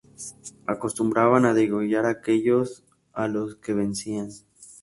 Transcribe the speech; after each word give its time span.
Acostumbraban 0.65 1.45
a 1.45 1.53
degollar 1.59 2.05
a 2.07 2.15
aquellos 2.17 2.83
a 3.13 3.27
los 3.27 3.55
que 3.57 3.75
vencían. 3.75 4.31